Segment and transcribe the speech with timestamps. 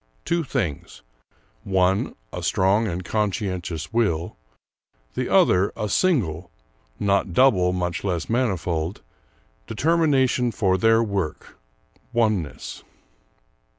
[0.25, 1.03] Two things:
[1.63, 4.35] one a strong and conscientious will,
[5.13, 6.49] the other a single
[6.99, 9.03] not double, much less manifold
[9.67, 11.59] determination for their work,
[12.13, 12.83] oneness.